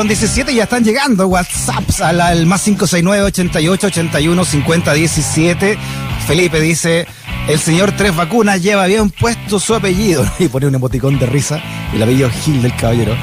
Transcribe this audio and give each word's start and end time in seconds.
Con 0.00 0.08
17 0.08 0.54
ya 0.54 0.62
están 0.62 0.82
llegando 0.82 1.26
WhatsApps 1.26 2.00
al, 2.00 2.22
al 2.22 2.46
más 2.46 2.62
569 2.62 3.22
88 3.22 3.86
81 3.88 4.44
50 4.46 4.92
17. 4.94 5.78
Felipe 6.26 6.58
dice, 6.58 7.06
el 7.46 7.60
señor 7.60 7.92
Tres 7.92 8.16
Vacunas 8.16 8.62
lleva 8.62 8.86
bien 8.86 9.10
puesto 9.10 9.60
su 9.60 9.74
apellido. 9.74 10.24
Y 10.38 10.48
pone 10.48 10.68
un 10.68 10.74
emoticón 10.74 11.18
de 11.18 11.26
risa, 11.26 11.62
el 11.92 12.02
apellido 12.02 12.30
Gil 12.30 12.62
del 12.62 12.74
Caballero. 12.76 13.14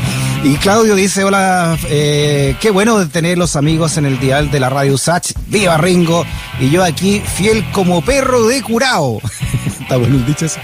Y 0.43 0.53
Claudio 0.57 0.93
dice, 0.93 1.23
hola, 1.23 1.75
eh, 1.89 2.55
qué 2.61 2.69
bueno 2.69 2.99
de 2.99 3.07
tener 3.07 3.39
los 3.39 3.55
amigos 3.55 3.97
en 3.97 4.05
el 4.05 4.19
dial 4.19 4.51
de 4.51 4.59
la 4.59 4.69
radio 4.69 4.93
Usach. 4.93 5.31
Viva 5.47 5.77
Ringo. 5.77 6.27
Y 6.59 6.69
yo 6.69 6.83
aquí, 6.83 7.23
fiel 7.37 7.65
como 7.71 8.03
perro 8.03 8.45
de 8.45 8.61
curao. 8.61 9.19
Está 9.81 9.97
bueno 9.97 10.17
el. 10.17 10.59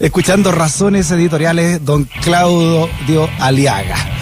Escuchando 0.00 0.50
razones 0.50 1.10
editoriales, 1.10 1.84
don 1.84 2.04
Claudio 2.22 3.28
Aliaga. 3.38 4.17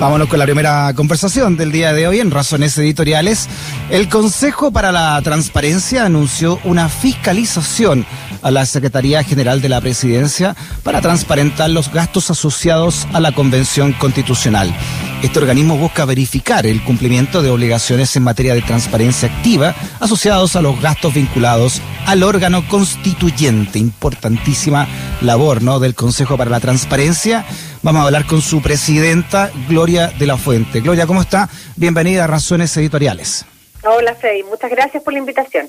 Vámonos 0.00 0.28
con 0.28 0.38
la 0.38 0.46
primera 0.46 0.94
conversación 0.94 1.58
del 1.58 1.72
día 1.72 1.92
de 1.92 2.08
hoy 2.08 2.20
en 2.20 2.30
Razones 2.30 2.76
Editoriales. 2.78 3.50
El 3.90 4.08
Consejo 4.08 4.72
para 4.72 4.92
la 4.92 5.20
Transparencia 5.20 6.06
anunció 6.06 6.58
una 6.64 6.88
fiscalización 6.88 8.06
a 8.40 8.50
la 8.50 8.64
Secretaría 8.64 9.22
General 9.22 9.60
de 9.60 9.68
la 9.68 9.82
Presidencia 9.82 10.56
para 10.82 11.02
transparentar 11.02 11.68
los 11.68 11.92
gastos 11.92 12.30
asociados 12.30 13.06
a 13.12 13.20
la 13.20 13.32
Convención 13.32 13.92
Constitucional. 13.92 14.74
Este 15.22 15.38
organismo 15.38 15.76
busca 15.76 16.06
verificar 16.06 16.64
el 16.64 16.82
cumplimiento 16.82 17.42
de 17.42 17.50
obligaciones 17.50 18.16
en 18.16 18.22
materia 18.22 18.54
de 18.54 18.62
transparencia 18.62 19.28
activa 19.28 19.74
asociados 20.00 20.56
a 20.56 20.62
los 20.62 20.80
gastos 20.80 21.12
vinculados 21.12 21.82
al 22.06 22.22
órgano 22.22 22.66
constituyente. 22.66 23.78
Importantísima 23.78 24.88
labor 25.20 25.62
¿no? 25.62 25.78
del 25.78 25.94
Consejo 25.94 26.38
para 26.38 26.50
la 26.50 26.58
Transparencia. 26.58 27.44
Vamos 27.82 28.00
a 28.00 28.06
hablar 28.06 28.24
con 28.24 28.40
su 28.40 28.62
presidenta, 28.62 29.50
Gloria 29.68 30.08
de 30.08 30.26
la 30.26 30.38
Fuente. 30.38 30.80
Gloria, 30.80 31.06
¿cómo 31.06 31.20
está? 31.20 31.50
Bienvenida 31.76 32.24
a 32.24 32.26
Razones 32.26 32.74
Editoriales. 32.78 33.44
Hola, 33.84 34.14
Freddy. 34.14 34.42
Muchas 34.44 34.70
gracias 34.70 35.02
por 35.02 35.12
la 35.12 35.18
invitación. 35.18 35.68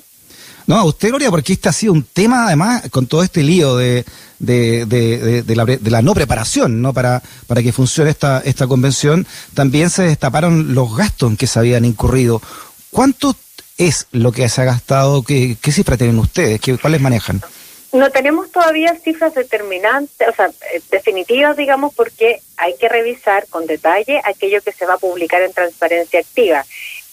No, 0.66 0.76
a 0.76 0.84
usted, 0.84 1.08
Gloria, 1.08 1.30
porque 1.30 1.54
este 1.54 1.68
ha 1.68 1.72
sido 1.72 1.92
un 1.92 2.04
tema, 2.04 2.46
además, 2.46 2.88
con 2.90 3.06
todo 3.06 3.22
este 3.22 3.42
lío 3.42 3.76
de, 3.76 4.04
de, 4.38 4.86
de, 4.86 5.42
de 5.42 5.90
la, 5.90 6.02
no 6.02 6.14
preparación, 6.14 6.80
¿no? 6.82 6.92
Para, 6.92 7.22
para 7.46 7.62
que 7.62 7.72
funcione 7.72 8.10
esta, 8.10 8.40
esta 8.44 8.66
convención, 8.66 9.26
también 9.54 9.90
se 9.90 10.02
destaparon 10.04 10.74
los 10.74 10.96
gastos 10.96 11.30
en 11.30 11.36
que 11.36 11.46
se 11.46 11.58
habían 11.58 11.84
incurrido. 11.84 12.40
¿Cuánto 12.90 13.36
es 13.78 14.06
lo 14.12 14.32
que 14.32 14.48
se 14.48 14.60
ha 14.60 14.64
gastado? 14.64 15.22
¿Qué, 15.22 15.56
qué 15.60 15.72
cifra 15.72 15.96
tienen 15.96 16.18
ustedes? 16.18 16.60
¿Qué, 16.60 16.78
¿Cuáles 16.78 17.00
manejan? 17.00 17.40
No 17.92 18.10
tenemos 18.10 18.50
todavía 18.50 18.96
cifras 19.04 19.34
determinantes, 19.34 20.26
o 20.26 20.34
sea, 20.34 20.50
definitivas, 20.90 21.58
digamos, 21.58 21.92
porque 21.94 22.40
hay 22.56 22.74
que 22.80 22.88
revisar 22.88 23.46
con 23.48 23.66
detalle 23.66 24.22
aquello 24.24 24.62
que 24.62 24.72
se 24.72 24.86
va 24.86 24.94
a 24.94 24.98
publicar 24.98 25.42
en 25.42 25.52
transparencia 25.52 26.20
activa. 26.20 26.64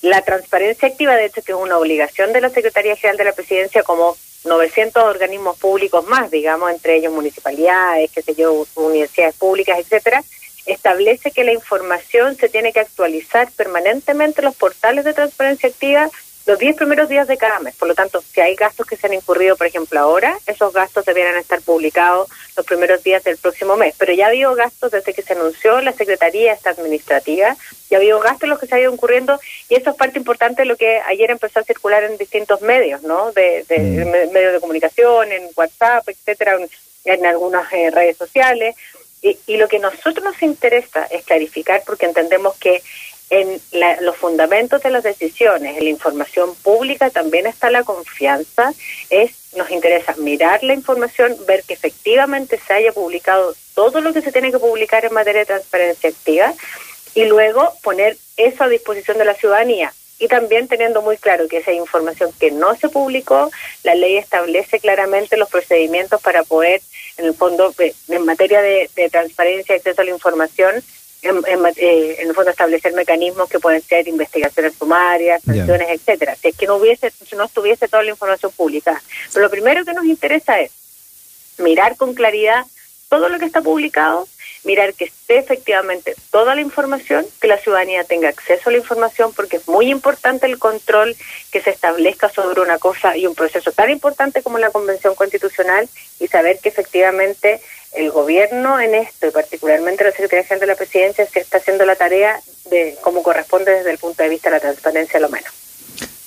La 0.01 0.21
transparencia 0.21 0.87
activa, 0.87 1.15
de 1.15 1.25
hecho, 1.25 1.41
que 1.41 1.51
es 1.51 1.57
una 1.57 1.77
obligación 1.77 2.31
de 2.31 2.41
la 2.41 2.49
Secretaría 2.49 2.95
General 2.95 3.17
de 3.17 3.25
la 3.25 3.33
Presidencia, 3.33 3.83
como 3.83 4.15
900 4.45 5.03
organismos 5.03 5.57
públicos 5.57 6.05
más, 6.07 6.31
digamos, 6.31 6.71
entre 6.71 6.95
ellos 6.95 7.11
municipalidades, 7.11 8.09
qué 8.11 8.21
sé 8.21 8.35
yo, 8.35 8.65
universidades 8.75 9.35
públicas, 9.35 9.77
etcétera, 9.77 10.23
establece 10.65 11.31
que 11.31 11.43
la 11.43 11.51
información 11.51 12.35
se 12.37 12.47
tiene 12.47 12.71
que 12.71 12.79
actualizar 12.79 13.51
permanentemente 13.51 14.41
en 14.41 14.45
los 14.45 14.55
portales 14.55 15.03
de 15.03 15.13
transparencia 15.13 15.69
activa 15.69 16.09
los 16.49 16.57
10 16.57 16.77
primeros 16.77 17.07
días 17.07 17.27
de 17.27 17.37
cada 17.37 17.59
mes. 17.59 17.75
Por 17.75 17.87
lo 17.87 17.93
tanto, 17.93 18.21
si 18.21 18.41
hay 18.41 18.55
gastos 18.55 18.87
que 18.87 18.95
se 18.95 19.05
han 19.05 19.13
incurrido, 19.13 19.55
por 19.55 19.67
ejemplo, 19.67 19.99
ahora, 19.99 20.35
esos 20.47 20.73
gastos 20.73 21.05
debieran 21.05 21.37
estar 21.37 21.61
publicados 21.61 22.27
los 22.57 22.65
primeros 22.65 23.03
días 23.03 23.23
del 23.23 23.37
próximo 23.37 23.77
mes. 23.77 23.93
Pero 23.99 24.13
ya 24.13 24.25
ha 24.25 24.29
habido 24.29 24.55
gastos 24.55 24.89
desde 24.89 25.13
que 25.13 25.21
se 25.21 25.33
anunció 25.33 25.79
la 25.81 25.93
Secretaría 25.93 26.51
esta 26.51 26.71
administrativa, 26.71 27.55
ya 27.91 27.97
ha 27.97 27.99
habido 27.99 28.19
gastos 28.19 28.45
en 28.45 28.49
los 28.49 28.59
que 28.59 28.65
se 28.65 28.73
ha 28.73 28.79
ido 28.79 28.91
incurriendo 28.91 29.39
y 29.69 29.75
eso 29.75 29.91
es 29.91 29.95
parte 29.95 30.17
importante 30.17 30.63
de 30.63 30.67
lo 30.67 30.75
que 30.75 30.99
ayer 31.01 31.29
empezó 31.29 31.59
a 31.59 31.63
circular 31.63 32.03
en 32.03 32.17
distintos 32.17 32.63
medios, 32.63 33.03
¿no? 33.03 33.31
De, 33.31 33.63
de 33.69 33.77
mm. 33.77 34.33
medios 34.33 34.53
de 34.53 34.59
comunicación, 34.59 35.31
en 35.31 35.49
WhatsApp, 35.55 36.09
etcétera, 36.09 36.55
en, 36.55 36.67
en 37.05 37.27
algunas 37.27 37.71
eh, 37.73 37.91
redes 37.91 38.17
sociales. 38.17 38.75
Y, 39.21 39.37
y 39.45 39.57
lo 39.57 39.67
que 39.67 39.77
a 39.77 39.81
nosotros 39.81 40.23
nos 40.23 40.41
interesa 40.41 41.05
es 41.11 41.25
clarificar 41.25 41.83
porque 41.85 42.05
entendemos 42.07 42.55
que 42.57 42.81
en 43.29 43.61
la, 43.71 44.01
los 44.01 44.17
fundamentos 44.17 44.81
de 44.81 44.89
las 44.89 45.03
decisiones, 45.03 45.77
en 45.77 45.83
la 45.83 45.89
información 45.89 46.55
pública 46.55 47.09
también 47.09 47.45
está 47.45 47.69
la 47.69 47.83
confianza, 47.83 48.73
es 49.09 49.31
nos 49.55 49.69
interesa 49.71 50.15
mirar 50.17 50.63
la 50.63 50.73
información, 50.73 51.35
ver 51.47 51.63
que 51.63 51.73
efectivamente 51.73 52.59
se 52.65 52.73
haya 52.73 52.91
publicado 52.91 53.55
todo 53.73 54.01
lo 54.01 54.13
que 54.13 54.21
se 54.21 54.31
tiene 54.31 54.51
que 54.51 54.59
publicar 54.59 55.05
en 55.05 55.13
materia 55.13 55.41
de 55.41 55.47
transparencia 55.47 56.09
activa 56.09 56.53
y 57.15 57.25
luego 57.25 57.73
poner 57.81 58.17
eso 58.37 58.63
a 58.63 58.69
disposición 58.69 59.17
de 59.17 59.25
la 59.25 59.33
ciudadanía. 59.33 59.93
Y 60.19 60.27
también 60.27 60.67
teniendo 60.67 61.01
muy 61.01 61.17
claro 61.17 61.47
que 61.47 61.57
esa 61.57 61.71
información 61.71 62.31
que 62.39 62.51
no 62.51 62.75
se 62.75 62.89
publicó, 62.89 63.49
la 63.83 63.95
ley 63.95 64.17
establece 64.17 64.79
claramente 64.79 65.37
los 65.37 65.49
procedimientos 65.49 66.21
para 66.21 66.43
poder, 66.43 66.81
en 67.17 67.25
el 67.25 67.33
fondo, 67.33 67.73
en 67.79 68.25
materia 68.25 68.61
de, 68.61 68.89
de 68.95 69.09
transparencia 69.09 69.75
y 69.75 69.77
acceso 69.77 70.01
a 70.01 70.05
la 70.05 70.11
información, 70.11 70.83
en, 71.21 71.37
en, 71.45 71.65
eh, 71.75 72.15
en, 72.19 72.29
el 72.29 72.35
fondo 72.35 72.51
establecer 72.51 72.93
mecanismos 72.93 73.49
que 73.49 73.59
pueden 73.59 73.81
ser 73.81 74.07
investigaciones 74.07 74.73
sumarias, 74.75 75.41
sanciones, 75.43 75.87
yeah. 75.87 75.95
etcétera. 75.95 76.35
Si 76.35 76.49
es 76.49 76.55
que 76.55 76.65
no 76.65 76.75
hubiese, 76.75 77.11
si 77.11 77.35
no 77.35 77.45
estuviese 77.45 77.87
toda 77.87 78.03
la 78.03 78.11
información 78.11 78.51
pública. 78.51 79.01
Pero 79.33 79.45
lo 79.45 79.51
primero 79.51 79.83
que 79.83 79.93
nos 79.93 80.05
interesa 80.05 80.59
es 80.59 80.71
mirar 81.57 81.97
con 81.97 82.13
claridad 82.13 82.65
todo 83.09 83.27
lo 83.27 83.39
que 83.39 83.45
está 83.45 83.61
publicado, 83.61 84.27
mirar 84.63 84.93
que 84.93 85.05
esté 85.05 85.39
efectivamente 85.39 86.15
toda 86.31 86.53
la 86.55 86.61
información, 86.61 87.25
que 87.41 87.47
la 87.47 87.57
ciudadanía 87.57 88.03
tenga 88.03 88.29
acceso 88.29 88.69
a 88.69 88.71
la 88.71 88.77
información, 88.77 89.33
porque 89.33 89.57
es 89.57 89.67
muy 89.67 89.89
importante 89.89 90.45
el 90.45 90.59
control 90.59 91.15
que 91.51 91.61
se 91.61 91.71
establezca 91.71 92.29
sobre 92.29 92.61
una 92.61 92.77
cosa 92.77 93.17
y 93.17 93.25
un 93.25 93.35
proceso 93.35 93.71
tan 93.71 93.89
importante 93.89 94.43
como 94.43 94.59
la 94.59 94.69
Convención 94.69 95.15
Constitucional 95.15 95.89
y 96.19 96.27
saber 96.27 96.59
que 96.59 96.69
efectivamente 96.69 97.61
el 97.93 98.11
gobierno 98.11 98.79
en 98.79 98.95
esto 98.95 99.27
y 99.27 99.31
particularmente 99.31 100.03
la 100.03 100.11
Secretaría 100.11 100.43
General 100.43 100.59
de 100.61 100.67
la 100.67 100.75
Presidencia 100.75 101.25
se 101.25 101.39
está 101.39 101.57
haciendo 101.57 101.85
la 101.85 101.95
tarea 101.95 102.39
de 102.69 102.97
como 103.01 103.23
corresponde 103.23 103.71
desde 103.71 103.91
el 103.91 103.97
punto 103.97 104.23
de 104.23 104.29
vista 104.29 104.49
de 104.49 104.57
la 104.57 104.61
transparencia 104.61 105.19
lo 105.19 105.29
menos. 105.29 105.51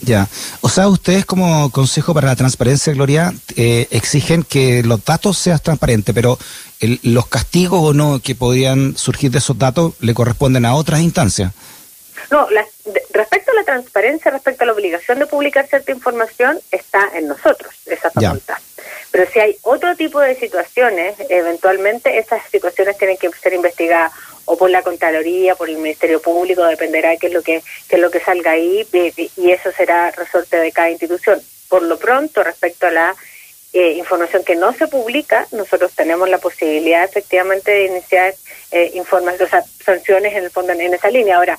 Ya, 0.00 0.26
o 0.62 0.68
sea, 0.68 0.88
ustedes 0.88 1.24
como 1.24 1.70
Consejo 1.70 2.12
para 2.12 2.26
la 2.26 2.34
Transparencia, 2.34 2.92
Gloria, 2.92 3.32
eh, 3.56 3.86
exigen 3.92 4.42
que 4.42 4.82
los 4.82 5.04
datos 5.04 5.38
sean 5.38 5.60
transparentes, 5.60 6.12
pero 6.12 6.38
el, 6.80 6.98
los 7.04 7.28
castigos 7.28 7.80
o 7.80 7.94
no 7.94 8.20
que 8.20 8.34
podían 8.34 8.96
surgir 8.96 9.30
de 9.30 9.38
esos 9.38 9.56
datos 9.56 9.94
le 10.00 10.12
corresponden 10.12 10.64
a 10.64 10.74
otras 10.74 11.00
instancias. 11.00 11.52
No, 12.32 12.50
la, 12.50 12.66
de, 12.84 13.02
respecto 13.12 13.52
a 13.52 13.54
la 13.54 13.64
transparencia, 13.64 14.32
respecto 14.32 14.64
a 14.64 14.66
la 14.66 14.72
obligación 14.72 15.20
de 15.20 15.26
publicar 15.26 15.68
cierta 15.68 15.92
información, 15.92 16.58
está 16.72 17.08
en 17.14 17.28
nosotros 17.28 17.72
esa 17.86 18.10
facultad. 18.10 18.56
Ya. 18.56 18.71
Pero 19.12 19.30
si 19.30 19.38
hay 19.38 19.56
otro 19.62 19.94
tipo 19.94 20.20
de 20.20 20.34
situaciones, 20.34 21.14
eventualmente 21.28 22.18
esas 22.18 22.42
situaciones 22.50 22.96
tienen 22.96 23.18
que 23.18 23.30
ser 23.30 23.52
investigadas 23.52 24.10
o 24.46 24.56
por 24.56 24.70
la 24.70 24.82
Contraloría, 24.82 25.54
por 25.54 25.68
el 25.68 25.76
Ministerio 25.76 26.20
Público, 26.20 26.64
dependerá 26.64 27.10
de 27.10 27.18
qué 27.18 27.26
es 27.28 27.32
lo 27.32 27.42
que, 27.42 27.62
qué 27.88 27.96
es 27.96 28.02
lo 28.02 28.10
que 28.10 28.20
salga 28.20 28.52
ahí 28.52 28.86
y, 28.92 29.50
eso 29.50 29.70
será 29.72 30.10
resorte 30.12 30.56
de 30.56 30.72
cada 30.72 30.90
institución. 30.90 31.40
Por 31.68 31.82
lo 31.82 31.98
pronto, 31.98 32.42
respecto 32.42 32.86
a 32.86 32.90
la 32.90 33.14
eh, 33.74 33.92
información 33.92 34.44
que 34.44 34.56
no 34.56 34.72
se 34.72 34.88
publica, 34.88 35.46
nosotros 35.52 35.92
tenemos 35.94 36.28
la 36.28 36.38
posibilidad 36.38 37.04
efectivamente 37.04 37.70
de 37.70 37.84
iniciar 37.84 38.34
eh, 38.70 38.92
información, 38.94 39.46
o 39.46 39.50
sea, 39.50 39.62
sanciones 39.84 40.34
en 40.34 40.44
el 40.44 40.50
fondo 40.50 40.72
en 40.72 40.94
esa 40.94 41.10
línea. 41.10 41.36
Ahora, 41.36 41.58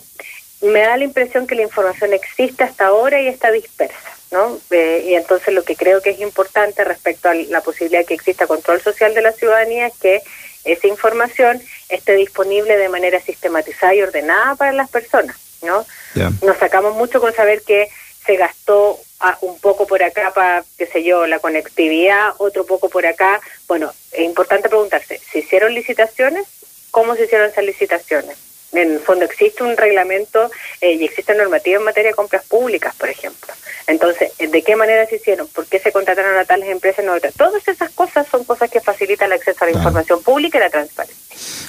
me 0.61 0.81
da 0.81 0.97
la 0.97 1.03
impresión 1.03 1.45
que 1.45 1.55
la 1.55 1.63
información 1.63 2.13
existe 2.13 2.63
hasta 2.63 2.87
ahora 2.87 3.21
y 3.21 3.27
está 3.27 3.51
dispersa. 3.51 4.17
¿No? 4.33 4.59
Eh, 4.71 5.05
y 5.07 5.13
entonces 5.13 5.53
lo 5.53 5.63
que 5.63 5.75
creo 5.75 6.01
que 6.01 6.09
es 6.09 6.19
importante 6.19 6.83
respecto 6.83 7.29
a 7.29 7.35
la 7.35 7.61
posibilidad 7.61 7.99
de 7.99 8.05
que 8.05 8.15
exista 8.15 8.47
control 8.47 8.81
social 8.81 9.13
de 9.13 9.21
la 9.21 9.31
ciudadanía 9.31 9.87
es 9.87 9.93
que 10.01 10.21
esa 10.65 10.87
información 10.87 11.61
esté 11.87 12.15
disponible 12.15 12.75
de 12.77 12.89
manera 12.89 13.21
sistematizada 13.21 13.93
y 13.93 14.01
ordenada 14.01 14.55
para 14.55 14.71
las 14.71 14.89
personas, 14.89 15.37
¿no? 15.61 15.85
Yeah. 16.15 16.31
Nos 16.41 16.57
sacamos 16.57 16.95
mucho 16.95 17.21
con 17.21 17.33
saber 17.33 17.61
que 17.61 17.89
se 18.25 18.35
gastó 18.35 18.99
a, 19.19 19.37
un 19.41 19.59
poco 19.59 19.85
por 19.85 20.01
acá 20.01 20.31
para, 20.33 20.63
qué 20.77 20.87
sé 20.87 21.03
yo, 21.03 21.27
la 21.27 21.39
conectividad, 21.39 22.33
otro 22.39 22.65
poco 22.65 22.89
por 22.89 23.05
acá. 23.05 23.39
Bueno, 23.67 23.93
es 24.11 24.21
importante 24.21 24.67
preguntarse, 24.67 25.19
¿se 25.31 25.39
hicieron 25.39 25.75
licitaciones? 25.75 26.47
¿Cómo 26.89 27.15
se 27.15 27.25
hicieron 27.25 27.49
esas 27.51 27.65
licitaciones? 27.65 28.37
En 28.71 28.93
el 28.93 28.99
fondo 28.99 29.25
existe 29.25 29.61
un 29.63 29.77
reglamento 29.77 30.49
eh, 30.81 30.93
y 30.93 31.05
existe 31.05 31.35
normativa 31.35 31.77
en 31.77 31.85
materia 31.85 32.09
de 32.09 32.15
compras 32.15 32.45
públicas, 32.45 32.95
por 32.95 33.09
ejemplo. 33.09 33.53
Entonces, 33.87 34.31
¿de 34.39 34.63
qué 34.63 34.75
manera 34.75 35.05
se 35.05 35.17
hicieron? 35.17 35.47
¿Por 35.47 35.65
qué 35.65 35.79
se 35.79 35.91
contrataron 35.91 36.37
a 36.37 36.45
tales 36.45 36.69
empresas 36.69 37.03
y 37.03 37.07
no 37.07 37.13
otras? 37.13 37.33
Todas 37.33 37.67
esas 37.67 37.91
cosas 37.91 38.27
son 38.29 38.43
cosas 38.43 38.69
que 38.69 38.79
facilitan 38.79 39.27
el 39.27 39.33
acceso 39.33 39.63
a 39.63 39.65
la 39.65 39.71
claro. 39.71 39.79
información 39.79 40.23
pública 40.23 40.57
y 40.57 40.61
la 40.61 40.69
transparencia. 40.69 41.23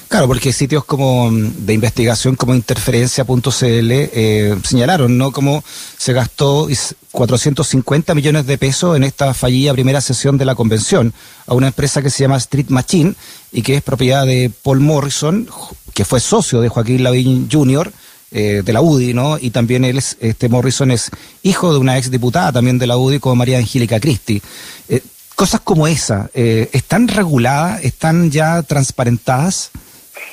Claro, 0.09 0.29
porque 0.29 0.53
sitios 0.53 0.85
como 0.85 1.29
de 1.33 1.73
investigación 1.73 2.37
como 2.37 2.55
interferencia.cl 2.55 3.91
eh, 3.91 4.57
señalaron, 4.63 5.19
¿no? 5.19 5.33
Cómo 5.33 5.65
se 5.99 6.13
gastó 6.13 6.69
450 7.11 8.15
millones 8.15 8.47
de 8.47 8.59
pesos 8.59 8.97
en 8.97 9.03
esta 9.03 9.35
fallida 9.35 9.73
primera 9.73 10.01
sesión 10.01 10.39
de 10.39 10.45
la 10.45 10.55
convención 10.55 11.13
a 11.47 11.55
una 11.55 11.69
empresa 11.69 12.03
que 12.03 12.11
se 12.11 12.23
llama 12.23 12.37
Street 12.37 12.69
Machine 12.69 13.15
y 13.51 13.63
que 13.63 13.75
es 13.75 13.83
propiedad 13.83 14.25
de 14.25 14.53
Paul 14.63 14.81
Morrison, 14.81 15.49
que 15.95 16.05
fue 16.05 16.21
socio 16.21 16.61
de 16.61 16.69
Joaquín 16.69 17.03
Lavín 17.03 17.49
Jr., 17.51 17.93
eh, 18.33 18.63
de 18.65 18.73
la 18.73 18.81
UDI, 18.83 19.15
¿no? 19.15 19.39
Y 19.39 19.51
también 19.51 19.85
él 19.85 19.99
es, 19.99 20.17
este 20.21 20.49
Morrison 20.49 20.91
es 20.91 21.11
hijo 21.43 21.73
de 21.73 21.79
una 21.79 21.99
ex 21.99 22.11
diputada 22.11 22.53
también 22.53 22.79
de 22.79 22.87
la 22.87 22.97
UDI 22.97 23.21
como 23.21 23.37
María 23.37 23.59
Angélica 23.59 24.01
Cristi. 24.01 24.43
Eh, 24.89 25.03
cosas 25.35 25.61
como 25.61 25.87
esa, 25.87 26.31
eh, 26.35 26.69
¿están 26.73 27.09
reguladas, 27.09 27.85
están 27.85 28.31
ya 28.31 28.63
transparentadas? 28.63 29.71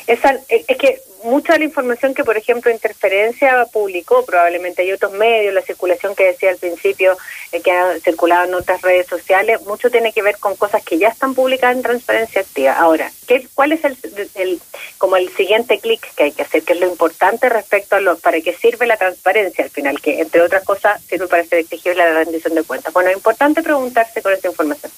Es 0.08 0.20
que 0.80 1.02
mucha 1.24 1.54
de 1.54 1.60
la 1.60 1.66
información 1.66 2.14
que, 2.14 2.24
por 2.24 2.38
ejemplo, 2.38 2.72
Interferencia 2.72 3.66
publicó, 3.72 4.26
probablemente 4.26 4.82
hay 4.82 4.92
otros 4.92 5.12
medios, 5.14 5.54
la 5.54 5.62
circulación 5.62 6.16
que 6.16 6.26
decía 6.26 6.50
al 6.50 6.58
principio, 6.58 7.18
eh, 7.52 7.62
que 7.62 7.72
ha 7.72 8.00
circulado 8.00 8.46
en 8.46 8.54
otras 8.54 8.82
redes 8.82 9.08
sociales, 9.08 9.62
mucho 9.62 9.90
tiene 9.90 10.14
que 10.14 10.22
ver 10.22 10.38
con 10.38 10.56
cosas 10.56 10.84
que 10.84 10.98
ya 10.98 11.10
están 11.10 11.34
publicadas 11.34 11.78
en 11.78 11.84
Transparencia 11.84 12.42
Activa. 12.42 12.74
Ahora, 12.74 13.12
¿qué, 13.28 13.48
¿cuál 13.54 13.72
es 13.72 13.82
el, 13.84 14.62
como 14.98 15.18
el 15.18 15.30
siguiente 15.36 15.80
clic 15.80 16.02
que 16.16 16.24
hay 16.24 16.32
que 16.32 16.44
hacer? 16.44 16.64
¿Qué 16.64 16.74
es 16.74 16.80
lo 16.80 16.88
importante 16.88 17.50
respecto 17.50 17.96
a 17.96 18.02
lo, 18.02 18.18
para 18.18 18.42
qué 18.42 18.54
sirve 18.54 18.88
la 18.88 18.98
transparencia 18.98 19.64
al 19.64 19.70
final? 19.70 20.02
Que, 20.02 20.22
entre 20.22 20.42
otras 20.42 20.64
cosas, 20.64 21.02
sirve 21.04 21.28
para 21.28 21.44
ser 21.44 21.60
exigible 21.60 22.04
la 22.04 22.14
rendición 22.14 22.56
de 22.56 22.64
cuentas. 22.64 22.94
Bueno, 22.94 23.10
es 23.10 23.16
importante 23.16 23.64
preguntarse 23.64 24.22
con 24.22 24.34
esta 24.34 24.48
información. 24.48 24.92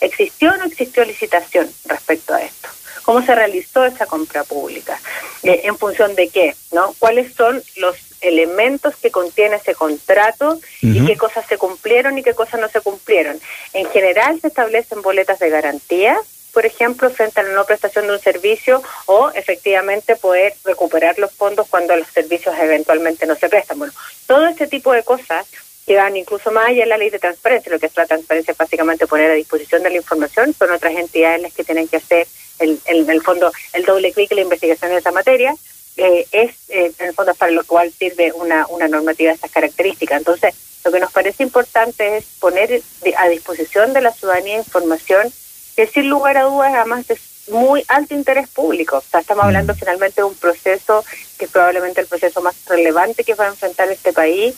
¿Existió 0.00 0.50
o 0.50 0.56
no 0.56 0.64
existió 0.64 1.04
licitación 1.04 1.70
respecto 1.86 2.34
a 2.34 2.42
esto? 2.42 2.68
cómo 3.10 3.22
se 3.22 3.34
realizó 3.34 3.84
esa 3.84 4.06
compra 4.06 4.44
pública, 4.44 4.96
eh, 5.42 5.62
en 5.64 5.76
función 5.76 6.14
de 6.14 6.28
qué, 6.28 6.54
¿no? 6.72 6.94
¿Cuáles 6.98 7.34
son 7.34 7.62
los 7.76 7.96
elementos 8.20 8.96
que 8.96 9.10
contiene 9.10 9.56
ese 9.56 9.74
contrato 9.74 10.60
y 10.82 11.06
qué 11.06 11.16
cosas 11.16 11.46
se 11.46 11.56
cumplieron 11.56 12.18
y 12.18 12.22
qué 12.22 12.34
cosas 12.34 12.60
no 12.60 12.68
se 12.68 12.80
cumplieron? 12.80 13.40
En 13.72 13.88
general 13.90 14.40
se 14.40 14.48
establecen 14.48 15.02
boletas 15.02 15.38
de 15.38 15.50
garantía, 15.50 16.18
por 16.52 16.66
ejemplo, 16.66 17.10
frente 17.10 17.40
a 17.40 17.44
la 17.44 17.52
no 17.54 17.64
prestación 17.64 18.06
de 18.06 18.14
un 18.14 18.20
servicio 18.20 18.82
o 19.06 19.30
efectivamente 19.30 20.16
poder 20.16 20.54
recuperar 20.64 21.18
los 21.18 21.32
fondos 21.32 21.68
cuando 21.68 21.96
los 21.96 22.08
servicios 22.08 22.54
eventualmente 22.58 23.26
no 23.26 23.36
se 23.36 23.48
prestan. 23.48 23.78
Bueno, 23.78 23.94
todo 24.26 24.46
este 24.46 24.66
tipo 24.66 24.92
de 24.92 25.04
cosas 25.04 25.46
que 25.86 25.96
van 25.96 26.16
incluso 26.16 26.50
más 26.50 26.68
allá 26.68 26.82
de 26.82 26.86
la 26.86 26.98
ley 26.98 27.10
de 27.10 27.18
transparencia, 27.18 27.72
lo 27.72 27.78
que 27.78 27.86
es 27.86 27.96
la 27.96 28.06
transparencia 28.06 28.52
es 28.52 28.58
básicamente 28.58 29.06
poner 29.06 29.30
a 29.30 29.34
disposición 29.34 29.82
de 29.82 29.90
la 29.90 29.96
información, 29.96 30.54
son 30.54 30.70
otras 30.70 30.94
entidades 30.94 31.42
las 31.42 31.52
que 31.52 31.64
tienen 31.64 31.88
que 31.88 31.96
hacer 31.96 32.26
el, 32.58 32.80
el, 32.86 33.08
el 33.08 33.22
fondo, 33.22 33.50
el 33.72 33.84
doble 33.84 34.12
clic 34.12 34.30
en 34.30 34.36
la 34.36 34.42
investigación 34.42 34.90
de 34.90 34.98
esa 34.98 35.12
materia, 35.12 35.54
eh, 35.96 36.26
es 36.30 36.52
eh, 36.68 36.92
en 36.98 37.08
el 37.08 37.14
fondo 37.14 37.34
para 37.34 37.52
lo 37.52 37.64
cual 37.64 37.92
sirve 37.92 38.32
una, 38.32 38.66
una 38.68 38.88
normativa 38.88 39.30
de 39.30 39.34
estas 39.34 39.50
características. 39.50 40.18
Entonces, 40.18 40.54
lo 40.84 40.92
que 40.92 41.00
nos 41.00 41.12
parece 41.12 41.42
importante 41.42 42.16
es 42.16 42.24
poner 42.38 42.82
a 43.18 43.28
disposición 43.28 43.92
de 43.92 44.00
la 44.00 44.12
ciudadanía 44.12 44.56
información 44.56 45.30
que 45.76 45.86
sin 45.86 46.08
lugar 46.08 46.38
a 46.38 46.44
dudas 46.44 46.72
además 46.74 47.08
es 47.10 47.20
muy 47.48 47.84
alto 47.88 48.14
interés 48.14 48.48
público. 48.48 48.98
O 48.98 49.02
sea, 49.02 49.20
estamos 49.20 49.44
hablando 49.44 49.74
mm. 49.74 49.76
finalmente 49.76 50.20
de 50.20 50.24
un 50.24 50.34
proceso 50.36 51.04
que 51.38 51.46
es 51.46 51.50
probablemente 51.50 52.00
el 52.00 52.06
proceso 52.06 52.40
más 52.40 52.54
relevante 52.66 53.24
que 53.24 53.34
va 53.34 53.46
a 53.46 53.48
enfrentar 53.48 53.90
este 53.90 54.12
país 54.12 54.54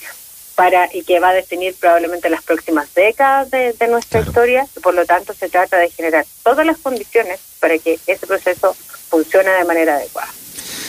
para 0.54 0.88
y 0.92 1.02
que 1.02 1.20
va 1.20 1.30
a 1.30 1.34
definir 1.34 1.74
probablemente 1.74 2.28
las 2.28 2.42
próximas 2.42 2.92
décadas 2.94 3.50
de, 3.50 3.74
nuestra 3.88 4.20
historia. 4.20 4.66
Y 4.76 4.80
por 4.80 4.94
lo 4.94 5.04
tanto, 5.04 5.34
se 5.34 5.48
trata 5.48 5.78
de 5.78 5.90
generar 5.90 6.26
todas 6.42 6.66
las 6.66 6.78
condiciones 6.78 7.40
para 7.60 7.78
que 7.78 7.98
ese 8.06 8.26
proceso 8.26 8.74
funcione 9.08 9.50
de 9.50 9.64
manera 9.64 9.96
adecuada. 9.96 10.30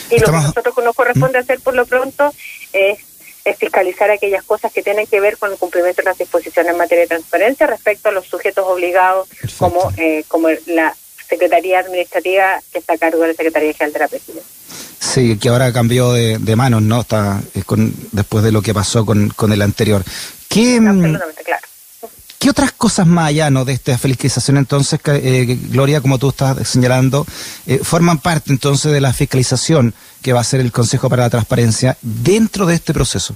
Y 0.10 0.20
lo 0.20 0.28
que 0.28 0.32
nosotros 0.32 0.76
nos 0.84 0.96
corresponde 0.96 1.40
¿Mm? 1.40 1.42
hacer 1.42 1.60
por 1.60 1.74
lo 1.74 1.86
pronto 1.86 2.34
es, 2.72 3.00
fiscalizar 3.58 4.10
aquellas 4.10 4.44
cosas 4.44 4.72
que 4.72 4.82
tienen 4.82 5.06
que 5.06 5.20
ver 5.20 5.38
con 5.38 5.52
el 5.52 5.58
cumplimiento 5.58 6.02
de 6.02 6.06
las 6.06 6.18
disposiciones 6.18 6.72
en 6.72 6.78
materia 6.78 7.02
de 7.02 7.10
transparencia 7.10 7.68
respecto 7.68 8.08
a 8.08 8.14
los 8.14 8.26
sujetos 8.26 8.66
obligados 8.66 9.28
como, 9.58 9.92
eh, 9.98 10.24
como 10.30 10.48
la 10.68 10.96
Secretaría 11.28 11.80
Administrativa 11.80 12.62
que 12.72 12.80
está 12.80 12.94
a 12.94 12.98
cargo 12.98 13.22
de 13.22 13.30
la 13.30 13.34
Secretaría 13.34 13.74
General 13.74 13.94
de 13.94 14.00
la 14.00 14.08
Presidencia. 14.08 14.63
Sí, 15.04 15.38
que 15.38 15.50
ahora 15.50 15.74
cambió 15.74 16.14
de, 16.14 16.56
manos, 16.56 16.82
¿no? 16.82 17.02
Está 17.02 17.42
eh, 17.54 17.64
con, 17.66 17.94
después 18.14 18.44
de 18.44 18.54
lo 18.54 18.62
que 18.62 18.74
pasó 18.74 19.06
con, 19.06 19.30
con 19.30 19.52
el 19.52 19.62
anterior. 19.62 20.02
¿Qué, 20.48 20.80
mm, 20.80 20.88
Absolutamente, 20.88 21.44
claro. 21.44 21.68
¿Qué 22.40 22.50
otras 22.50 22.72
cosas 22.72 23.06
más 23.06 23.28
allá 23.28 23.50
¿no? 23.50 23.66
de 23.66 23.74
esta 23.74 23.98
fiscalización 23.98 24.58
entonces, 24.58 25.00
eh, 25.06 25.58
Gloria, 25.70 26.00
como 26.02 26.20
tú 26.20 26.30
estás 26.30 26.68
señalando, 26.68 27.26
eh, 27.68 27.80
forman 27.84 28.20
parte 28.20 28.52
entonces 28.52 28.92
de 28.92 29.02
la 29.02 29.14
fiscalización 29.14 29.94
que 30.22 30.34
va 30.34 30.40
a 30.40 30.42
hacer 30.42 30.62
el 30.62 30.72
Consejo 30.72 31.10
para 31.10 31.24
la 31.24 31.30
Transparencia 31.30 31.98
dentro 32.02 32.66
de 32.66 32.76
este 32.76 32.94
proceso? 32.94 33.36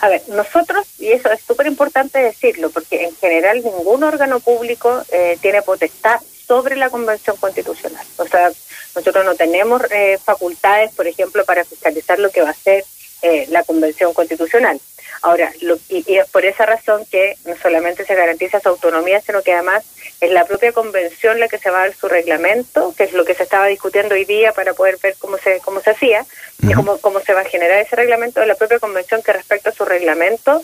A 0.00 0.08
ver, 0.08 0.22
nosotros, 0.28 0.86
y 0.98 1.12
eso 1.12 1.30
es 1.30 1.40
súper 1.46 1.66
importante 1.66 2.18
decirlo, 2.18 2.70
porque 2.70 3.04
en 3.04 3.14
general 3.16 3.62
ningún 3.62 4.02
órgano 4.02 4.40
público 4.40 5.02
eh, 5.12 5.38
tiene 5.40 5.62
potestad 5.62 6.18
sobre 6.46 6.76
la 6.76 6.90
Convención 6.90 7.36
Constitucional. 7.36 8.04
O 8.16 8.26
sea, 8.26 8.50
nosotros 8.94 9.24
no 9.24 9.34
tenemos 9.34 9.82
eh, 9.90 10.18
facultades, 10.22 10.92
por 10.92 11.06
ejemplo, 11.06 11.44
para 11.44 11.64
fiscalizar 11.64 12.18
lo 12.18 12.30
que 12.30 12.42
va 12.42 12.50
a 12.50 12.54
ser 12.54 12.84
eh, 13.22 13.46
la 13.50 13.62
Convención 13.62 14.12
Constitucional. 14.12 14.80
Ahora, 15.22 15.52
lo, 15.60 15.78
y, 15.88 16.16
es 16.16 16.28
por 16.30 16.44
esa 16.44 16.66
razón 16.66 17.04
que 17.10 17.36
no 17.44 17.54
solamente 17.56 18.04
se 18.04 18.14
garantiza 18.16 18.58
su 18.58 18.68
autonomía, 18.68 19.20
sino 19.20 19.42
que 19.42 19.52
además 19.52 19.84
es 20.20 20.32
la 20.32 20.44
propia 20.44 20.72
convención 20.72 21.38
la 21.38 21.48
que 21.48 21.58
se 21.58 21.70
va 21.70 21.78
a 21.78 21.86
dar 21.86 21.94
su 21.94 22.08
reglamento, 22.08 22.92
que 22.96 23.04
es 23.04 23.12
lo 23.12 23.24
que 23.24 23.34
se 23.34 23.44
estaba 23.44 23.66
discutiendo 23.66 24.14
hoy 24.14 24.24
día 24.24 24.52
para 24.52 24.74
poder 24.74 24.98
ver 25.00 25.14
cómo 25.18 25.38
se 25.38 25.60
cómo 25.60 25.80
se 25.80 25.90
hacía 25.90 26.26
y 26.60 26.72
cómo, 26.72 26.98
cómo 26.98 27.20
se 27.20 27.34
va 27.34 27.42
a 27.42 27.44
generar 27.44 27.78
ese 27.78 27.96
reglamento, 27.96 28.40
de 28.40 28.46
la 28.46 28.56
propia 28.56 28.80
convención 28.80 29.22
que 29.22 29.32
respecto 29.32 29.68
a 29.68 29.72
su 29.72 29.84
reglamento 29.84 30.60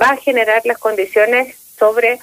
va 0.00 0.08
a 0.10 0.16
generar 0.16 0.62
las 0.64 0.78
condiciones 0.78 1.56
sobre 1.78 2.18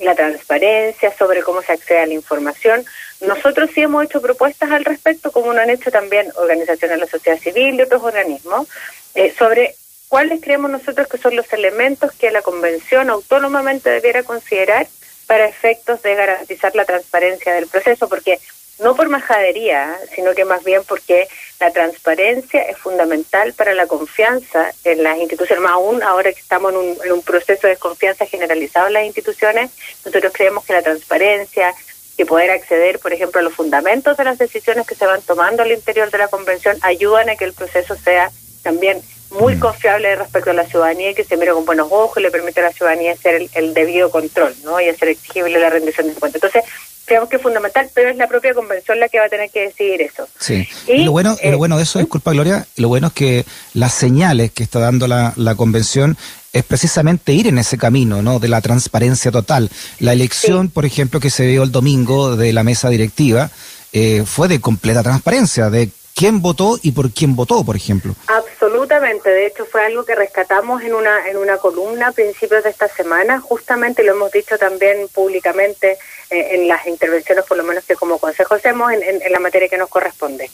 la 0.00 0.14
transparencia, 0.14 1.12
sobre 1.16 1.42
cómo 1.42 1.62
se 1.62 1.72
accede 1.72 2.00
a 2.00 2.06
la 2.06 2.14
información. 2.14 2.84
Nosotros 3.20 3.70
sí 3.74 3.82
hemos 3.82 4.04
hecho 4.04 4.20
propuestas 4.20 4.70
al 4.70 4.84
respecto, 4.84 5.30
como 5.30 5.52
lo 5.52 5.60
han 5.60 5.70
hecho 5.70 5.90
también 5.90 6.32
organizaciones 6.36 6.98
de 6.98 7.04
la 7.04 7.10
sociedad 7.10 7.38
civil 7.38 7.76
y 7.76 7.82
otros 7.82 8.02
organismos, 8.02 8.68
eh, 9.14 9.32
sobre 9.38 9.74
cuáles 10.08 10.40
creemos 10.40 10.70
nosotros 10.70 11.08
que 11.08 11.18
son 11.18 11.36
los 11.36 11.52
elementos 11.52 12.12
que 12.12 12.30
la 12.30 12.42
Convención 12.42 13.10
autónomamente 13.10 13.90
debiera 13.90 14.22
considerar 14.22 14.86
para 15.26 15.46
efectos 15.46 16.02
de 16.02 16.14
garantizar 16.14 16.74
la 16.74 16.84
transparencia 16.84 17.54
del 17.54 17.66
proceso, 17.66 18.08
porque 18.08 18.38
no 18.80 18.96
por 18.96 19.08
majadería, 19.08 19.96
sino 20.14 20.34
que 20.34 20.44
más 20.44 20.64
bien 20.64 20.82
porque 20.86 21.28
la 21.60 21.70
transparencia 21.70 22.62
es 22.62 22.76
fundamental 22.78 23.52
para 23.52 23.74
la 23.74 23.86
confianza 23.86 24.72
en 24.84 25.02
las 25.02 25.18
instituciones, 25.18 25.62
más 25.62 25.72
aún 25.72 26.02
ahora 26.02 26.32
que 26.32 26.40
estamos 26.40 26.72
en 26.72 26.78
un, 26.78 26.98
en 27.04 27.12
un 27.12 27.22
proceso 27.22 27.66
de 27.66 27.76
confianza 27.76 28.26
generalizado 28.26 28.88
en 28.88 28.94
las 28.94 29.04
instituciones, 29.04 29.70
nosotros 30.04 30.32
creemos 30.34 30.64
que 30.64 30.72
la 30.72 30.82
transparencia, 30.82 31.74
que 32.16 32.26
poder 32.26 32.50
acceder, 32.50 32.98
por 32.98 33.12
ejemplo, 33.12 33.40
a 33.40 33.42
los 33.42 33.54
fundamentos 33.54 34.16
de 34.16 34.24
las 34.24 34.38
decisiones 34.38 34.86
que 34.86 34.94
se 34.94 35.06
van 35.06 35.22
tomando 35.22 35.62
al 35.62 35.72
interior 35.72 36.10
de 36.10 36.18
la 36.18 36.28
convención, 36.28 36.76
ayudan 36.82 37.28
a 37.28 37.36
que 37.36 37.44
el 37.44 37.52
proceso 37.52 37.96
sea 37.96 38.30
también 38.62 39.02
muy 39.30 39.56
mm. 39.56 39.60
confiable 39.60 40.16
respecto 40.16 40.50
a 40.50 40.54
la 40.54 40.66
ciudadanía 40.66 41.10
y 41.10 41.14
que 41.14 41.24
se 41.24 41.36
mire 41.36 41.52
con 41.52 41.64
buenos 41.64 41.88
ojos 41.90 42.16
y 42.18 42.20
le 42.20 42.30
permite 42.30 42.60
a 42.60 42.64
la 42.64 42.72
ciudadanía 42.72 43.12
hacer 43.12 43.34
el, 43.34 43.50
el 43.54 43.74
debido 43.74 44.10
control 44.10 44.54
¿no? 44.62 44.80
y 44.80 44.88
hacer 44.88 45.08
exigible 45.08 45.58
la 45.58 45.70
rendición 45.70 46.08
de 46.08 46.14
cuentas. 46.14 46.42
Entonces, 46.42 46.64
creemos 47.04 47.28
que 47.28 47.36
es 47.36 47.42
fundamental, 47.42 47.88
pero 47.94 48.10
es 48.10 48.16
la 48.16 48.28
propia 48.28 48.54
convención 48.54 48.98
la 48.98 49.08
que 49.08 49.18
va 49.18 49.26
a 49.26 49.28
tener 49.28 49.50
que 49.50 49.62
decidir 49.62 50.02
eso. 50.02 50.28
Sí. 50.38 50.68
Y, 50.86 51.04
lo 51.04 51.12
bueno, 51.12 51.36
lo 51.42 51.50
eh, 51.50 51.54
bueno 51.54 51.76
de 51.76 51.82
eso, 51.82 51.98
disculpa 51.98 52.32
Gloria, 52.32 52.66
lo 52.76 52.88
bueno 52.88 53.08
es 53.08 53.12
que 53.12 53.44
las 53.72 53.94
señales 53.94 54.52
que 54.52 54.62
está 54.62 54.80
dando 54.80 55.06
la, 55.06 55.32
la 55.36 55.54
convención 55.54 56.16
es 56.52 56.64
precisamente 56.64 57.32
ir 57.32 57.48
en 57.48 57.58
ese 57.58 57.76
camino, 57.76 58.22
¿no? 58.22 58.38
De 58.38 58.48
la 58.48 58.60
transparencia 58.60 59.30
total. 59.32 59.70
La 59.98 60.12
elección, 60.12 60.68
por 60.68 60.86
ejemplo, 60.86 61.18
que 61.18 61.30
se 61.30 61.46
dio 61.46 61.64
el 61.64 61.72
domingo 61.72 62.36
de 62.36 62.52
la 62.52 62.62
mesa 62.62 62.88
directiva, 62.88 63.50
eh, 63.92 64.22
fue 64.24 64.48
de 64.48 64.60
completa 64.60 65.02
transparencia, 65.02 65.68
de 65.68 65.90
quién 66.14 66.40
votó 66.40 66.78
y 66.80 66.92
por 66.92 67.10
quién 67.10 67.34
votó, 67.34 67.64
por 67.64 67.76
ejemplo. 67.76 68.14
Absolutamente, 68.26 68.53
de 69.00 69.46
hecho 69.46 69.66
fue 69.66 69.84
algo 69.84 70.04
que 70.04 70.14
rescatamos 70.14 70.82
en 70.82 70.94
una 70.94 71.28
en 71.28 71.36
una 71.36 71.58
columna 71.58 72.08
a 72.08 72.12
principios 72.12 72.62
de 72.62 72.70
esta 72.70 72.88
semana, 72.88 73.40
justamente 73.40 74.04
lo 74.04 74.12
hemos 74.12 74.30
dicho 74.30 74.56
también 74.56 75.08
públicamente 75.08 75.98
eh, 76.30 76.48
en 76.52 76.68
las 76.68 76.86
intervenciones, 76.86 77.44
por 77.44 77.56
lo 77.56 77.64
menos 77.64 77.84
que 77.84 77.96
como 77.96 78.18
consejo 78.18 78.54
hacemos 78.54 78.92
en, 78.92 79.32
la 79.32 79.40
materia 79.40 79.68
que 79.68 79.78
nos 79.78 79.88
corresponde, 79.88 80.48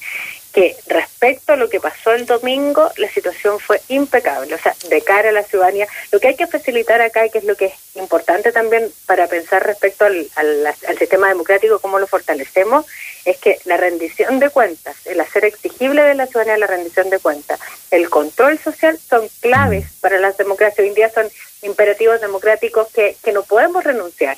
que 0.53 0.77
respecto 0.87 1.53
a 1.53 1.57
lo 1.57 1.69
que 1.69 1.81
pasó 1.81 2.13
el 2.13 2.27
domingo, 2.27 2.91
la 2.97 3.09
situación 3.09 3.61
fue 3.61 3.81
impecable, 3.89 4.55
o 4.55 4.59
sea, 4.59 4.75
de 4.89 5.01
cara 5.03 5.29
a 5.29 5.33
la 5.33 5.45
ciudadanía, 5.45 5.87
lo 6.11 6.19
que 6.19 6.29
hay 6.29 6.37
que 6.37 6.47
facilitar 6.47 7.01
acá 7.01 7.25
y 7.25 7.31
que 7.31 7.39
es 7.39 7.45
lo 7.45 7.57
que 7.57 7.67
es 7.67 7.75
importante 7.95 8.51
también 8.51 8.91
para 9.07 9.29
pensar 9.29 9.65
respecto 9.65 10.05
al, 10.05 10.29
al, 10.37 10.67
al 10.67 10.99
sistema 10.99 11.29
democrático, 11.29 11.79
cómo 11.79 11.99
lo 11.99 12.07
fortalecemos, 12.07 12.85
es 13.25 13.39
que 13.39 13.59
la 13.65 13.77
rendición 13.77 14.39
de 14.39 14.51
cuentas, 14.51 14.97
el 15.07 15.21
hacer 15.21 15.45
exigible 15.45 16.03
de 16.03 16.15
la 16.15 16.27
ciudadanía 16.27 16.59
la 16.59 16.67
rendición 16.67 17.11
de 17.11 17.19
cuentas, 17.19 17.61
el 17.91 18.09
control 18.11 18.59
social 18.59 18.99
son 18.99 19.29
claves 19.41 19.87
para 20.01 20.19
las 20.19 20.37
democracias. 20.37 20.81
Hoy 20.81 20.89
en 20.89 20.95
día 20.95 21.11
son 21.11 21.29
imperativos 21.63 22.21
democráticos 22.21 22.89
que, 22.93 23.17
que 23.23 23.33
no 23.33 23.43
podemos 23.43 23.85
renunciar. 23.85 24.37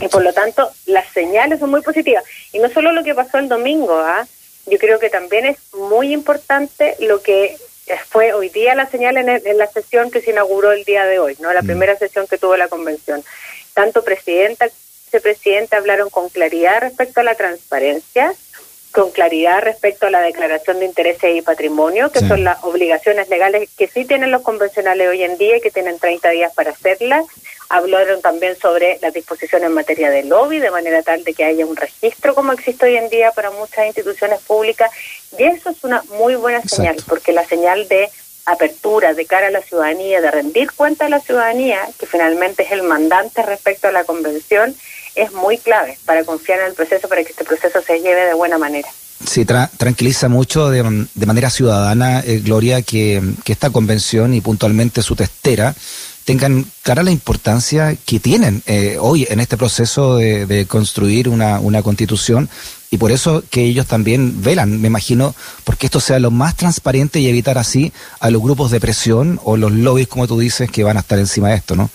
Y 0.00 0.08
por 0.08 0.22
lo 0.22 0.32
tanto, 0.32 0.70
las 0.86 1.08
señales 1.12 1.58
son 1.58 1.70
muy 1.70 1.82
positivas. 1.82 2.24
Y 2.52 2.60
no 2.60 2.68
solo 2.70 2.92
lo 2.92 3.02
que 3.02 3.14
pasó 3.14 3.38
el 3.38 3.48
domingo, 3.48 3.98
¿ah? 3.98 4.26
Yo 4.66 4.78
creo 4.78 4.98
que 4.98 5.10
también 5.10 5.46
es 5.46 5.58
muy 5.74 6.12
importante 6.12 6.96
lo 7.00 7.22
que 7.22 7.56
fue 8.08 8.32
hoy 8.32 8.48
día 8.48 8.74
la 8.74 8.86
señal 8.86 9.16
en, 9.18 9.58
la 9.58 9.66
sesión 9.66 10.10
que 10.10 10.20
se 10.20 10.30
inauguró 10.30 10.72
el 10.72 10.84
día 10.84 11.04
de 11.04 11.18
hoy, 11.18 11.36
no 11.40 11.52
la 11.52 11.62
mm. 11.62 11.66
primera 11.66 11.96
sesión 11.96 12.26
que 12.26 12.38
tuvo 12.38 12.56
la 12.56 12.68
convención. 12.68 13.22
Tanto 13.74 14.04
presidenta 14.04 14.68
como 14.68 14.84
vicepresidente 15.20 15.76
hablaron 15.76 16.10
con 16.10 16.28
claridad 16.28 16.80
respecto 16.80 17.20
a 17.20 17.22
la 17.22 17.36
transparencia 17.36 18.34
con 18.90 19.10
claridad 19.10 19.60
respecto 19.60 20.06
a 20.06 20.10
la 20.10 20.20
declaración 20.20 20.78
de 20.78 20.86
intereses 20.86 21.34
y 21.34 21.42
patrimonio, 21.42 22.12
que 22.12 22.20
son 22.20 22.44
las 22.44 22.62
obligaciones 22.62 23.28
legales 23.28 23.68
que 23.76 23.88
sí 23.88 24.04
tienen 24.04 24.30
los 24.30 24.42
convencionales 24.42 25.08
hoy 25.08 25.24
en 25.24 25.36
día 25.36 25.56
y 25.56 25.60
que 25.60 25.72
tienen 25.72 25.98
30 25.98 26.30
días 26.30 26.54
para 26.54 26.70
hacerlas. 26.70 27.26
Hablaron 27.74 28.22
también 28.22 28.56
sobre 28.56 29.00
las 29.02 29.12
disposiciones 29.12 29.66
en 29.66 29.74
materia 29.74 30.08
de 30.08 30.22
lobby, 30.22 30.60
de 30.60 30.70
manera 30.70 31.02
tal 31.02 31.24
de 31.24 31.34
que 31.34 31.42
haya 31.42 31.66
un 31.66 31.74
registro 31.74 32.32
como 32.32 32.52
existe 32.52 32.86
hoy 32.86 32.96
en 32.96 33.10
día 33.10 33.32
para 33.32 33.50
muchas 33.50 33.86
instituciones 33.86 34.38
públicas. 34.42 34.92
Y 35.36 35.42
eso 35.42 35.70
es 35.70 35.82
una 35.82 36.00
muy 36.16 36.36
buena 36.36 36.62
señal, 36.62 36.94
porque 37.08 37.32
la 37.32 37.44
señal 37.44 37.88
de 37.88 38.08
apertura 38.46 39.12
de 39.14 39.26
cara 39.26 39.48
a 39.48 39.50
la 39.50 39.60
ciudadanía, 39.60 40.20
de 40.20 40.30
rendir 40.30 40.70
cuenta 40.70 41.06
a 41.06 41.08
la 41.08 41.18
ciudadanía, 41.18 41.80
que 41.98 42.06
finalmente 42.06 42.62
es 42.62 42.70
el 42.70 42.84
mandante 42.84 43.42
respecto 43.42 43.88
a 43.88 43.92
la 43.92 44.04
convención, 44.04 44.76
es 45.16 45.32
muy 45.32 45.58
clave 45.58 45.98
para 46.04 46.22
confiar 46.22 46.60
en 46.60 46.66
el 46.66 46.74
proceso, 46.74 47.08
para 47.08 47.24
que 47.24 47.30
este 47.30 47.42
proceso 47.42 47.82
se 47.82 47.98
lleve 47.98 48.24
de 48.24 48.34
buena 48.34 48.56
manera. 48.56 48.88
Sí, 49.26 49.44
tranquiliza 49.44 50.28
mucho 50.28 50.70
de, 50.70 50.84
manera 51.26 51.50
ciudadana, 51.50 52.20
eh, 52.20 52.40
Gloria, 52.44 52.82
que, 52.82 53.20
esta 53.46 53.70
convención 53.70 54.32
y 54.32 54.40
puntualmente 54.40 55.02
su 55.02 55.16
testera 55.16 55.74
tengan 56.24 56.64
clara 56.82 57.02
la 57.02 57.10
importancia 57.10 57.96
que 58.06 58.18
tienen 58.18 58.62
eh, 58.66 58.96
hoy 59.00 59.26
en 59.28 59.40
este 59.40 59.56
proceso 59.56 60.16
de, 60.16 60.66
construir 60.66 61.28
una, 61.28 61.60
una, 61.60 61.82
constitución 61.82 62.48
y 62.90 62.98
por 62.98 63.12
eso 63.12 63.42
que 63.50 63.62
ellos 63.64 63.86
también 63.86 64.42
velan, 64.42 64.80
me 64.80 64.88
imagino, 64.88 65.34
porque 65.64 65.86
esto 65.86 66.00
sea 66.00 66.18
lo 66.18 66.30
más 66.30 66.56
transparente 66.56 67.18
y 67.18 67.28
evitar 67.28 67.58
así 67.58 67.92
a 68.20 68.30
los 68.30 68.40
grupos 68.40 68.70
de 68.70 68.80
presión 68.80 69.40
o 69.44 69.56
los 69.56 69.72
lobbies, 69.72 70.08
como 70.08 70.26
tú 70.26 70.38
dices, 70.38 70.70
que 70.70 70.84
van 70.84 70.96
a 70.96 71.00
estar 71.00 71.18
encima 71.18 71.50
de 71.50 71.56
esto, 71.56 71.74
¿no? 71.74 71.90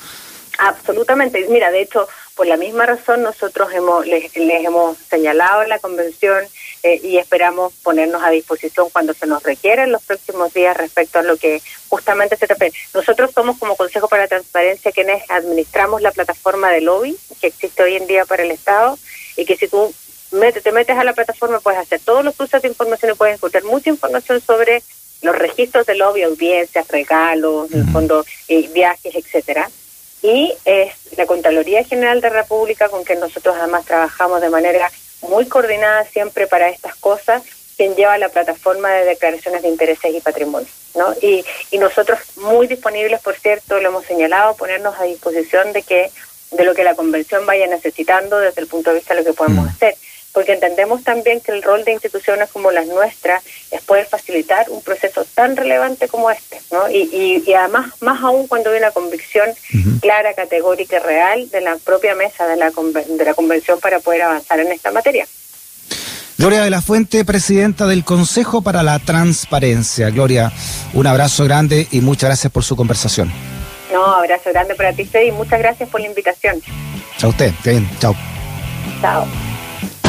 Absolutamente. 0.60 1.48
Mira, 1.50 1.72
de 1.72 1.82
hecho, 1.82 2.08
por 2.36 2.46
la 2.48 2.58
misma 2.58 2.86
razón 2.86 3.24
nosotros 3.24 3.70
hemos, 3.74 4.06
les, 4.06 4.30
hemos 4.36 4.98
señalado 5.10 5.64
en 5.64 5.70
la 5.70 5.80
convención 5.80 6.44
eh, 6.84 7.00
y 7.04 7.18
esperamos 7.18 7.74
ponernos 7.84 8.24
a 8.24 8.30
disposición 8.30 8.90
cuando 8.92 9.14
se 9.14 9.28
nos 9.28 9.44
requiera 9.44 9.84
en 9.84 9.92
los 9.92 10.04
próximos 10.04 10.54
días 10.54 10.78
respecto 10.78 11.20
a 11.20 11.24
lo 11.24 11.38
que 11.38 11.62
justamente 11.88 12.38
se 12.38 12.48
trata. 12.48 12.66
Nosotros 12.94 13.32
somos 13.34 13.58
como 13.58 13.76
Consejo 13.76 14.08
para 14.08 14.24
la 14.24 14.28
Transparencia 14.28 14.92
quienes 14.92 15.24
administramos 15.30 16.02
la 16.02 16.12
plataforma 16.12 16.72
de 16.72 16.82
lobby 16.82 17.18
que 17.42 17.48
existe 17.48 17.84
hoy 17.84 17.96
en 17.96 18.08
día 18.08 18.26
para 18.26 18.44
el 18.44 18.52
Estado 18.52 18.98
y 19.36 19.46
que 19.46 19.58
si 19.58 19.68
tú 19.68 19.94
te 20.30 20.72
metes 20.72 20.98
a 20.98 21.04
la 21.04 21.14
plataforma 21.14 21.60
puedes 21.60 21.80
hacer 21.80 22.00
todos 22.00 22.24
los 22.24 22.36
cruces 22.36 22.62
de 22.62 22.68
información 22.68 23.12
y 23.12 23.16
puedes 23.16 23.36
encontrar 23.36 23.64
mucha 23.64 23.90
información 23.90 24.42
sobre 24.42 24.84
los 25.22 25.36
registros 25.38 25.86
de 25.86 25.96
lobby, 25.96 26.24
audiencias, 26.24 26.88
regalos, 26.88 27.72
en 27.72 27.82
el 27.82 27.92
fondo, 27.92 28.24
eh, 28.48 28.70
viajes, 28.74 29.16
etcétera 29.16 29.70
y 30.22 30.54
es 30.66 30.94
la 31.18 31.26
Contraloría 31.26 31.84
General 31.84 32.20
de 32.22 32.30
República 32.30 32.90
con 32.90 33.04
quien 33.04 33.20
nosotros 33.20 33.56
además 33.58 33.86
trabajamos 33.86 34.42
de 34.42 34.50
manera 34.50 34.92
muy 35.30 35.48
coordinada 35.48 36.06
siempre 36.06 36.48
para 36.48 36.70
estas 36.70 36.96
cosas, 36.96 37.44
quien 37.78 37.96
lleva 37.96 38.18
la 38.18 38.30
plataforma 38.30 38.92
de 38.92 39.06
declaraciones 39.06 39.62
de 39.62 39.70
intereses 39.70 40.14
y 40.14 40.20
patrimonio. 40.20 40.68
¿no? 40.96 41.14
Y, 41.22 41.46
y 41.72 41.78
nosotros 41.78 42.20
muy 42.38 42.68
disponibles, 42.68 43.22
por 43.22 43.36
cierto, 43.36 43.80
lo 43.80 43.90
hemos 43.90 44.06
señalado, 44.06 44.56
ponernos 44.56 45.00
a 45.00 45.04
disposición 45.04 45.72
de 45.72 45.84
que 45.84 46.12
de 46.52 46.64
lo 46.66 46.74
que 46.74 46.84
la 46.84 46.96
convención 46.96 47.46
vaya 47.46 47.68
necesitando 47.68 48.40
desde 48.40 48.62
el 48.62 48.68
punto 48.68 48.90
de 48.90 48.98
vista 48.98 49.14
de 49.14 49.22
lo 49.22 49.26
que 49.26 49.38
podemos 49.38 49.66
mm. 49.66 49.70
hacer 49.70 49.96
porque 50.34 50.54
entendemos 50.54 51.04
también 51.04 51.42
que 51.42 51.52
el 51.52 51.64
rol 51.64 51.84
de 51.84 51.94
instituciones 51.94 52.50
como 52.50 52.72
las 52.72 52.88
nuestras 52.88 53.44
es 53.72 53.82
poder 53.82 54.06
facilitar 54.06 54.70
un 54.70 54.82
proceso 54.82 55.26
tan 55.34 55.56
relevante 55.56 56.08
como 56.08 56.30
este, 56.30 56.62
¿no? 56.72 56.90
Y, 56.90 57.44
y, 57.46 57.54
además, 57.54 57.92
más 58.02 58.22
aún 58.24 58.48
cuando 58.48 58.72
hay 58.72 58.78
una 58.78 58.92
convicción 58.92 59.50
clara, 60.02 60.34
categórica 60.34 60.98
y 60.98 61.00
real 61.00 61.50
de 61.50 61.62
la 61.62 61.78
propia 61.78 62.16
mesa 62.16 62.48
de 62.48 62.56
la, 62.56 62.72
de 62.72 63.26
la 63.26 63.34
convención 63.34 63.80
para 63.80 64.00
poder 64.00 64.24
avanzar 64.24 64.60
en 64.60 64.72
esta 64.72 64.92
materia. 64.92 65.28
Gloria 66.38 66.62
de 66.62 66.70
la 66.70 66.82
Fuente, 66.82 67.26
presidenta 67.26 67.86
del 67.86 68.06
Consejo 68.06 68.62
para 68.62 68.82
la 68.82 68.98
Transparencia. 69.00 70.10
Gloria, 70.10 70.54
un 70.94 71.06
abrazo 71.06 71.44
grande 71.44 71.86
y 71.92 72.00
muchas 72.00 72.30
gracias 72.30 72.54
por 72.54 72.64
su 72.64 72.78
conversación. 72.78 73.30
No, 73.92 74.06
abrazo 74.06 74.50
grande 74.52 74.74
para 74.76 74.94
ti, 74.94 75.04
Fede, 75.04 75.28
y 75.28 75.32
muchas 75.34 75.60
gracias 75.60 75.90
por 75.90 76.00
la 76.00 76.08
invitación. 76.08 76.62
Chao 77.18 77.32
usted, 77.32 77.52
bien, 77.66 77.90
chao. 78.00 78.16
Chao. 79.02 79.28